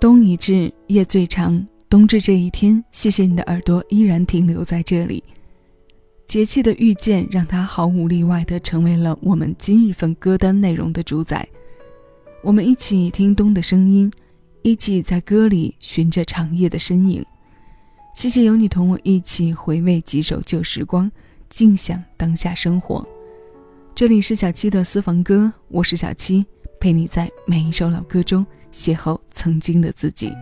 [0.00, 1.62] 冬已至，夜最长。
[1.90, 5.22] 冬至这一天，谢谢你的耳朵依然停留在这里。
[6.26, 11.46] 节气的遇见，让它毫无例外地成为了我们今日份歌单内容的主宰。
[12.42, 14.10] 我们一起听冬的声音，
[14.62, 17.22] 一起在歌里寻着长夜的身影。
[18.14, 21.12] 谢谢有你同我一起回味几首旧时光，
[21.50, 23.06] 尽享当下生活。
[23.94, 26.46] 这里是小七的私房歌，我是小七，
[26.80, 28.46] 陪你在每一首老歌中。
[28.72, 30.32] 邂逅曾经的自己。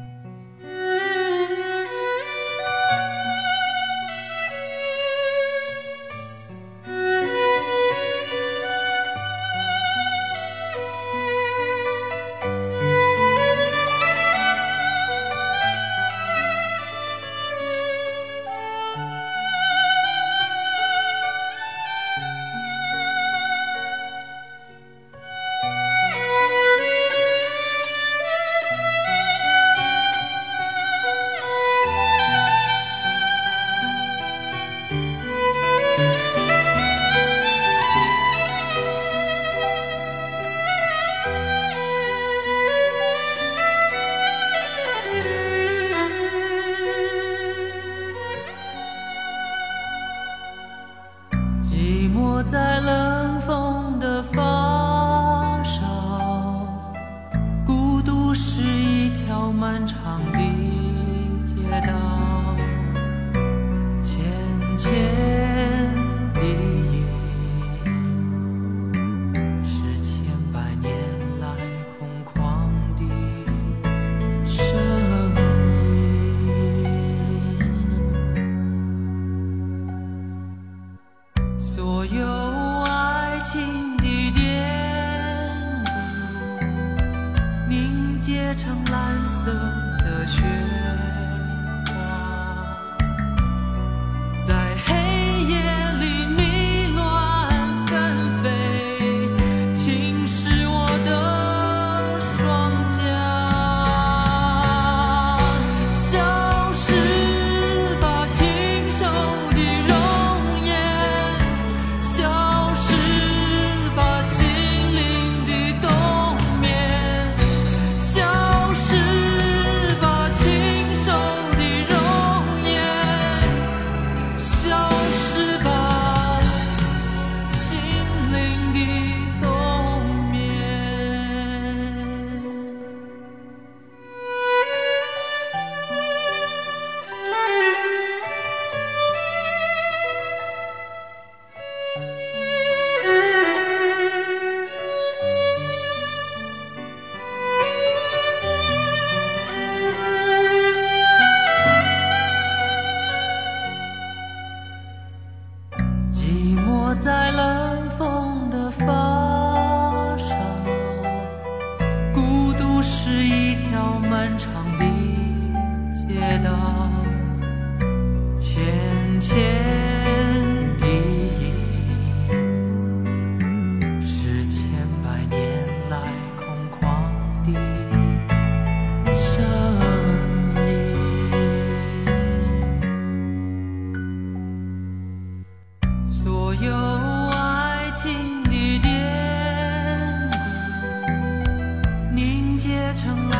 [192.98, 193.37] 成了。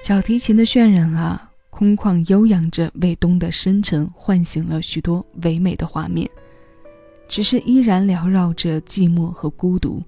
[0.00, 6.26] 小提琴的渲染啊，空旷悠扬着，为冬的深沉唤醒了许多唯美的画面，
[7.28, 10.02] 只是依然缭绕着寂寞和孤独。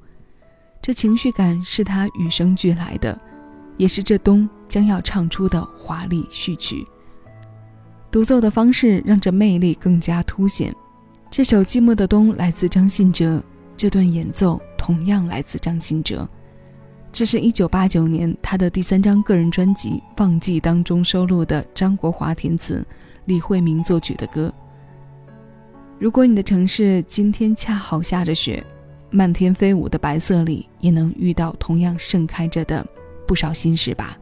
[0.80, 3.20] 这情绪感是他与生俱来的，
[3.76, 6.82] 也是这冬将要唱出的华丽序曲。
[8.10, 10.74] 独奏的方式让这魅力更加凸显。
[11.30, 13.44] 这首《寂寞的冬》来自张信哲，
[13.76, 16.26] 这段演奏同样来自张信哲。
[17.12, 22.82] 这是一九八九年他的第三张个人专辑《忘记》当中收录的张国华填词、
[23.26, 24.50] 李慧明作曲的歌。
[25.98, 28.64] 如果你的城市今天恰好下着雪，
[29.10, 32.84] 漫天飞舞的白色里，也能遇到同样盛开着的
[33.26, 34.16] 不少心事吧。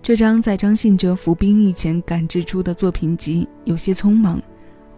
[0.00, 4.40] 这张在张信哲服兵役前赶制出的作品集有些匆忙，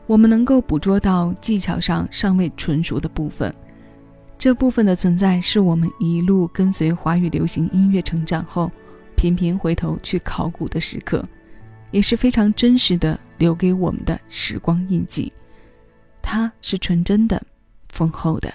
[0.07, 3.51] 我们能够捕捉到技巧上尚未纯熟的部分。
[4.39, 8.71] 这部分的存在，是我们一路跟随华语流行音乐成长后，
[9.17, 11.23] 频频回头去考古的时刻，
[11.91, 15.33] 也是非常真实的留给我们的时光印记。
[16.23, 17.43] 它是纯真的，
[17.89, 18.55] 丰厚的。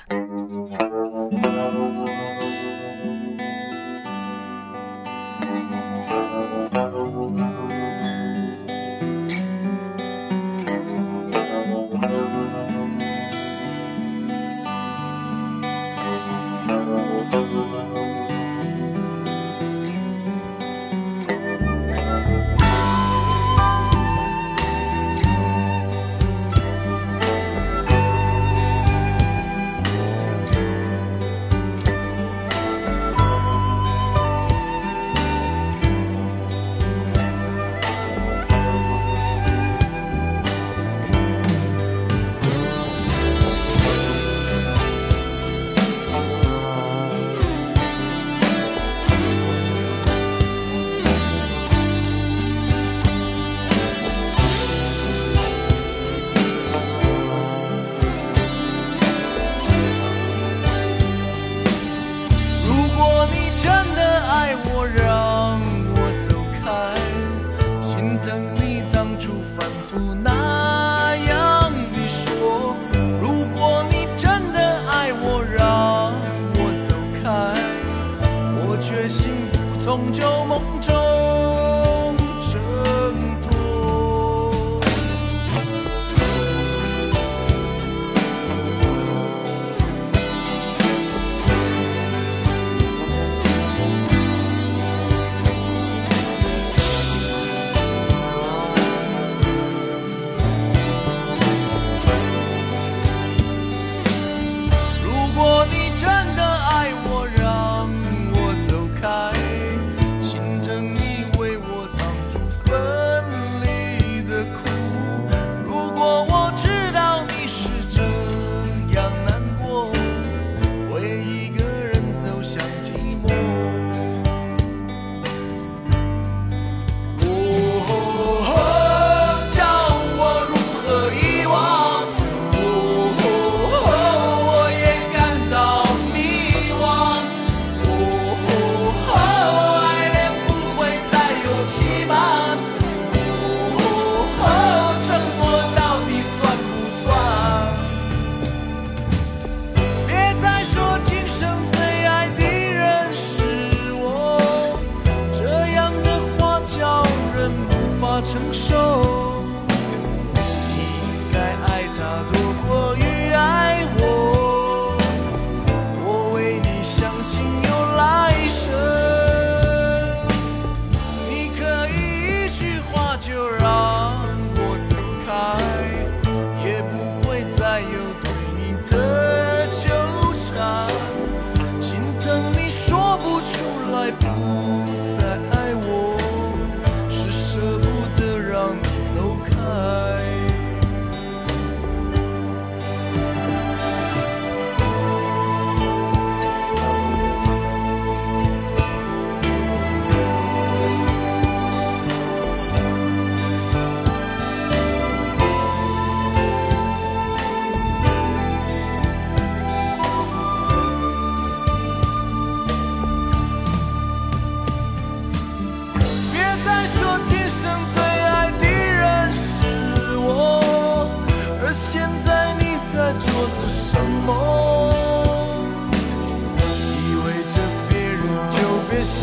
[79.09, 79.31] 心
[79.73, 81.52] 不从旧梦中。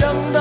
[0.01, 0.40] 想到。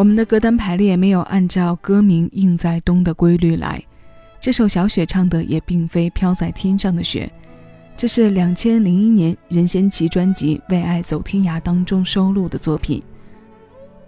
[0.00, 3.82] 我们的歌单排列没有按照歌名“映在冬”的规律来。
[4.40, 7.30] 这首小雪唱的也并非飘在天上的雪，
[7.98, 13.02] 这是两千零一年任贤齐专辑《为爱走天涯》当中收录的作品。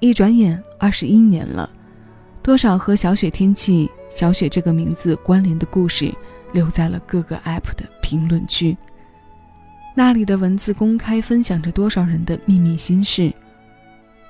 [0.01, 1.71] 一转眼二十一年了，
[2.43, 6.11] 多少和小雪天气、小雪这个名字关联的故事
[6.55, 8.75] 留在了各个 APP 的评论区。
[9.95, 13.31] 那里的文字公开分享着多少人的秘密心事。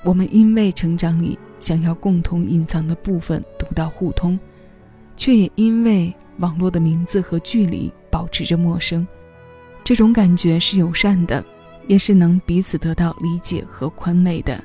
[0.04, 1.38] 我们因为成长里。
[1.62, 4.38] 想要共同隐藏的部分读到互通，
[5.16, 9.07] 却也因为网络的名字和距离保持着陌生。
[9.85, 11.42] 这种感觉是友善的，
[11.87, 14.62] 也是能彼此得到理解和宽慰的。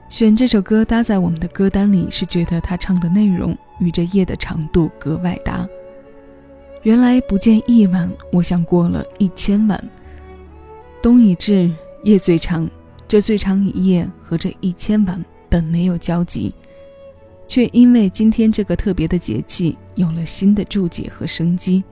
[0.08, 5.64] 选这首歌搭载我们的歌单里，是觉得他唱的内容与这夜的长度格外搭。
[6.82, 9.88] 原来不见一晚，我想过了一千晚。
[11.00, 11.70] 冬已至，
[12.02, 12.68] 夜最长，
[13.06, 16.52] 这最长一夜和这一千晚本没有交集，
[17.46, 21.84] 却因为今天这个特别的节气，有了新的注解和生机。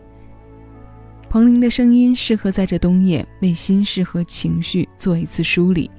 [1.33, 5.91] 彭羚的声音适合在这冬夜为心事和情绪做一次梳理，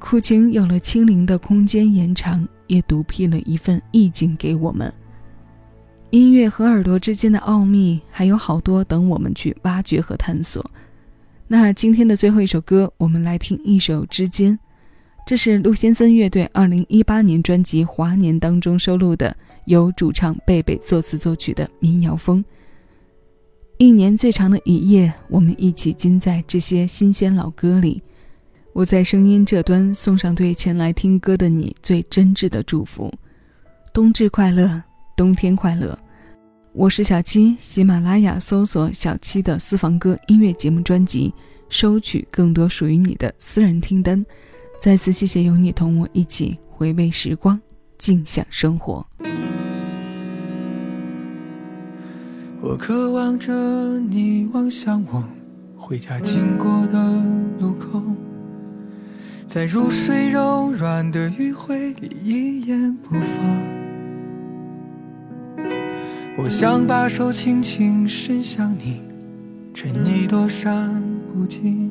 [0.00, 4.92] 苦情有了清零的空间，延长也独辟了一份意境给我们。
[6.10, 10.68] 音乐和耳朵之间的奥秘还有好多等我们去挖掘和探索。
[11.46, 14.54] 那今天的最后一首歌，我们来听一首《之间》，
[15.24, 22.44] 这是陆先森乐队2018年专辑《华年》当中收录的，由主唱贝贝作词作曲的民谣风。
[23.78, 28.02] 一年最长的一夜，我们一起浸在这些新鲜老歌里。
[28.72, 33.08] 我在声音这端送上对前来听歌的你最真挚的祝福，
[33.94, 34.82] 冬至快乐，
[35.16, 35.96] 冬天快乐。
[36.72, 41.32] 我是小七，喜马拉雅搜索“小七的私房歌音乐节目专辑”，
[41.70, 44.24] 收取更多属于你的私人听单。
[44.80, 47.58] 再次谢谢有你同我一起回味时光，
[47.96, 49.06] 静享生活。
[52.60, 53.52] 我渴望着
[54.10, 55.22] 你望向我，
[55.76, 57.22] 回家经过的
[57.60, 58.02] 路口，
[59.46, 63.64] 在如水柔软的余晖里一言不发。
[66.42, 69.02] 我想把手轻轻伸向你，
[69.72, 71.00] 趁你躲闪
[71.32, 71.88] 不及，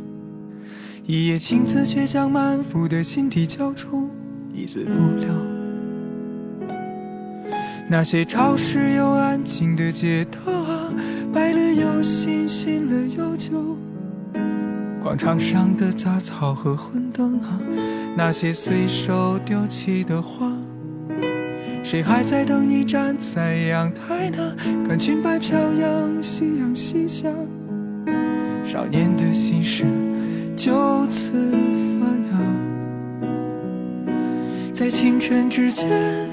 [1.05, 4.09] 一夜情字却将满腹的心底交出，
[4.53, 5.56] 一字不留。
[7.89, 10.93] 那些潮湿又安静的街道啊，
[11.33, 13.77] 白了又新，新了又旧。
[15.01, 17.61] 广场上的杂草和昏灯啊，
[18.17, 20.51] 那些随手丢弃的花。
[21.81, 24.53] 谁还在等你站在阳台呢？
[24.85, 27.29] 看裙摆飘扬，夕阳西下，
[28.65, 29.85] 少年的心事
[30.57, 32.05] 就此发
[34.11, 34.13] 芽，
[34.73, 36.26] 在清晨之间。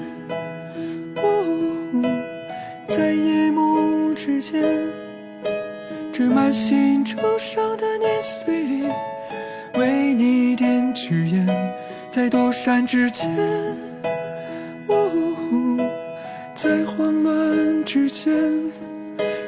[6.45, 8.83] 在心愁伤的年岁里，
[9.79, 11.47] 为你点支烟，
[12.11, 13.35] 在躲闪之间，
[14.87, 15.79] 呜、
[16.53, 18.31] 在慌乱之间，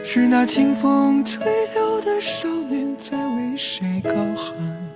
[0.03, 4.86] 是那清风吹柳的少年，在为谁高喊。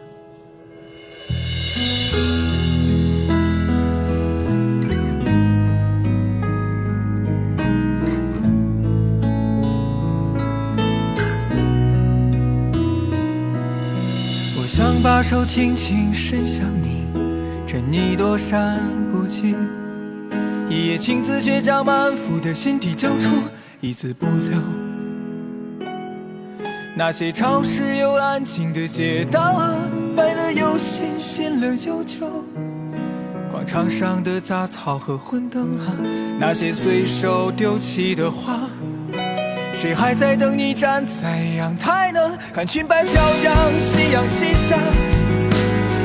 [15.24, 17.06] 把手轻轻伸向你，
[17.68, 18.80] 趁你躲闪
[19.12, 19.56] 不及。
[20.68, 23.30] 一夜情字，倔将满腹的心底交出，
[23.82, 24.60] 一字不留。
[26.98, 29.76] 那些潮湿又安静的街道啊，
[30.18, 32.26] 白了又新，新了又旧。
[33.52, 35.94] 广场上的杂草和昏灯啊，
[36.40, 38.58] 那些随手丢弃的花，
[39.72, 42.20] 谁还在等你站在阳台呢？
[42.52, 44.76] 看裙摆飘扬，夕阳西下。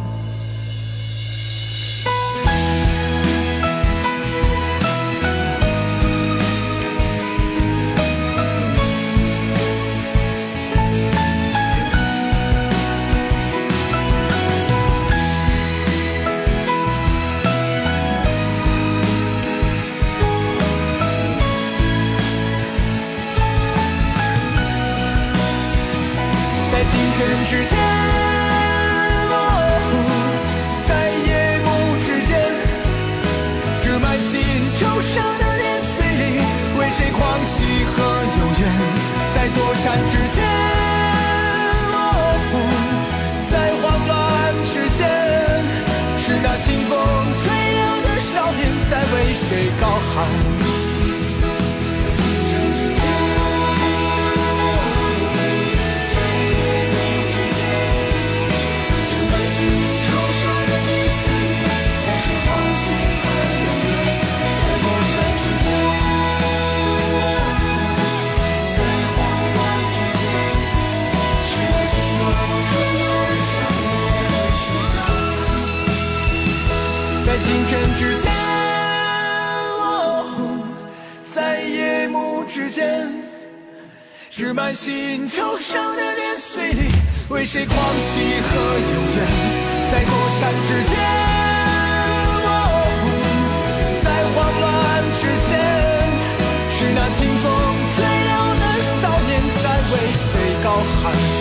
[100.79, 100.83] 我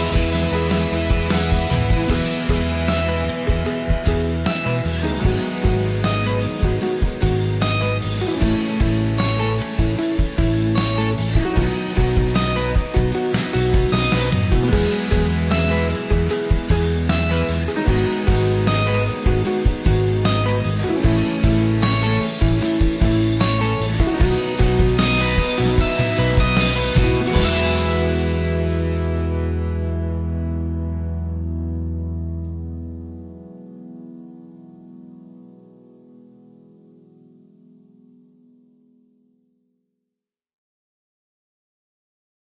[0.01, 0.06] 瀚。